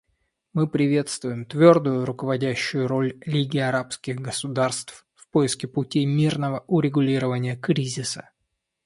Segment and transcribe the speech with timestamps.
[0.53, 8.31] Мы приветствуем твердую руководящую роль Лиги арабских государств в поиске путей мирного урегулирования кризиса.